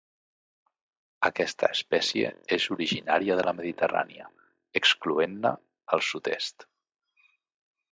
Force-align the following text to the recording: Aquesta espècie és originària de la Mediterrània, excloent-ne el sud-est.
Aquesta 1.27 1.69
espècie 1.75 2.31
és 2.57 2.65
originària 2.77 3.37
de 3.41 3.45
la 3.49 3.55
Mediterrània, 3.59 4.27
excloent-ne 4.83 5.55
el 5.99 6.05
sud-est. 6.11 6.69